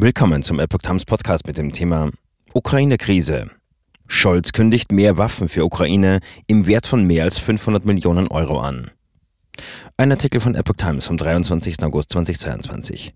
[0.00, 2.12] Willkommen zum Epoch Times Podcast mit dem Thema
[2.52, 3.50] Ukraine-Krise.
[4.06, 8.92] Scholz kündigt mehr Waffen für Ukraine im Wert von mehr als 500 Millionen Euro an.
[9.96, 11.82] Ein Artikel von Epoch Times vom 23.
[11.82, 13.12] August 2022.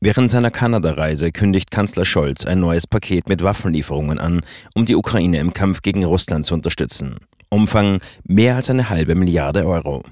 [0.00, 4.42] Während seiner Kanada-Reise kündigt Kanzler Scholz ein neues Paket mit Waffenlieferungen an,
[4.76, 7.16] um die Ukraine im Kampf gegen Russland zu unterstützen.
[7.48, 10.04] Umfang mehr als eine halbe Milliarde Euro.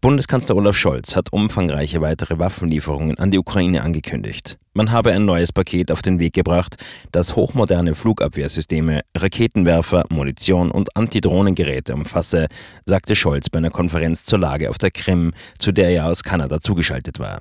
[0.00, 4.56] Bundeskanzler Olaf Scholz hat umfangreiche weitere Waffenlieferungen an die Ukraine angekündigt.
[4.72, 6.76] Man habe ein neues Paket auf den Weg gebracht,
[7.10, 12.46] das hochmoderne Flugabwehrsysteme, Raketenwerfer, Munition und Antidrohnengeräte umfasse,
[12.86, 16.60] sagte Scholz bei einer Konferenz zur Lage auf der Krim, zu der er aus Kanada
[16.60, 17.40] zugeschaltet war.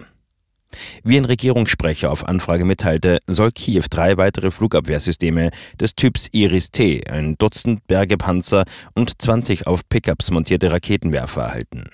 [1.07, 7.37] Wie ein Regierungssprecher auf Anfrage mitteilte, soll Kiew drei weitere Flugabwehrsysteme des Typs Iris-T, ein
[7.37, 11.85] Dutzend Bergepanzer und 20 auf Pickups montierte Raketenwerfer erhalten.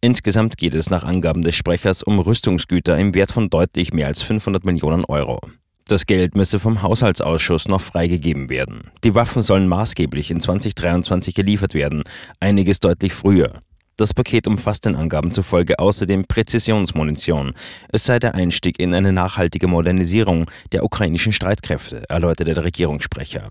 [0.00, 4.22] Insgesamt geht es nach Angaben des Sprechers um Rüstungsgüter im Wert von deutlich mehr als
[4.22, 5.40] 500 Millionen Euro.
[5.86, 8.90] Das Geld müsse vom Haushaltsausschuss noch freigegeben werden.
[9.04, 12.04] Die Waffen sollen maßgeblich in 2023 geliefert werden,
[12.40, 13.60] einiges deutlich früher.
[13.96, 17.54] Das Paket umfasst den Angaben zufolge außerdem Präzisionsmunition.
[17.92, 23.50] Es sei der Einstieg in eine nachhaltige Modernisierung der ukrainischen Streitkräfte, erläuterte der Regierungssprecher.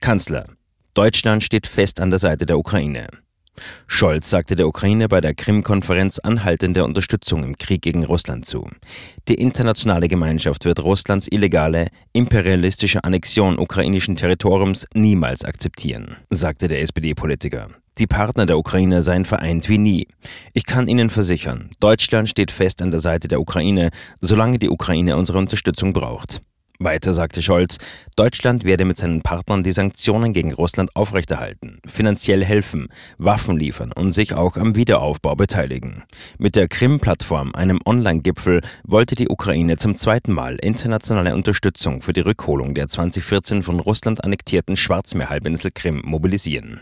[0.00, 0.46] Kanzler.
[0.94, 3.06] Deutschland steht fest an der Seite der Ukraine.
[3.86, 8.68] Scholz sagte der Ukraine bei der Krim-Konferenz anhaltende Unterstützung im Krieg gegen Russland zu.
[9.28, 17.68] Die internationale Gemeinschaft wird Russlands illegale, imperialistische Annexion ukrainischen Territoriums niemals akzeptieren, sagte der SPD-Politiker.
[17.98, 20.08] Die Partner der Ukraine seien vereint wie nie.
[20.54, 25.16] Ich kann Ihnen versichern, Deutschland steht fest an der Seite der Ukraine, solange die Ukraine
[25.16, 26.40] unsere Unterstützung braucht.
[26.82, 27.76] Weiter sagte Scholz,
[28.16, 34.12] Deutschland werde mit seinen Partnern die Sanktionen gegen Russland aufrechterhalten, finanziell helfen, Waffen liefern und
[34.12, 36.04] sich auch am Wiederaufbau beteiligen.
[36.38, 42.20] Mit der Krim-Plattform, einem Online-Gipfel, wollte die Ukraine zum zweiten Mal internationale Unterstützung für die
[42.20, 46.80] Rückholung der 2014 von Russland annektierten Schwarzmeerhalbinsel Krim mobilisieren.